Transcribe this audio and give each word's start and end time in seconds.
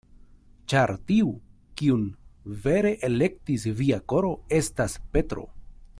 Ĉar 0.71 0.93
tiu, 1.11 1.27
kiun 1.81 2.07
vere 2.65 2.95
elektis 3.11 3.69
via 3.83 4.01
koro, 4.15 4.33
estas 4.63 5.01
Petro. 5.17 5.47